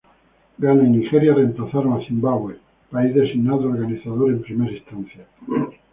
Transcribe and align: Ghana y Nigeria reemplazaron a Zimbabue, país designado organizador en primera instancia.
Ghana 0.57 0.85
y 0.85 0.89
Nigeria 0.89 1.31
reemplazaron 1.35 1.93
a 1.93 1.99
Zimbabue, 2.03 2.57
país 2.89 3.13
designado 3.13 3.67
organizador 3.69 4.31
en 4.31 4.41
primera 4.41 4.75
instancia. 4.75 5.27